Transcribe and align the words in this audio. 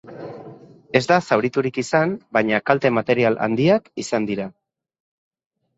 Ez 0.99 1.01
da 1.11 1.17
zauriturik 1.25 1.77
izan, 1.83 2.15
baina 2.39 2.63
kalte 2.71 2.93
material 2.99 3.39
handiak 3.49 3.95
izan 4.07 4.31
dira. 4.33 4.53